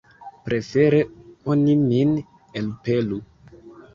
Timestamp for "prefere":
0.45-1.01